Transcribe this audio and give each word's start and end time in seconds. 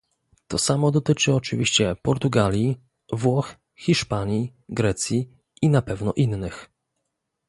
To 0.47 0.57
samo 0.57 0.91
dotyczy 0.91 1.33
oczywiście 1.33 1.95
Portugalii, 2.01 2.77
Włoch, 3.11 3.55
Hiszpanii, 3.75 4.53
Grecji 4.69 5.37
i 5.61 5.69
na 5.69 5.81
pewno 5.81 6.13
innych 6.13 6.69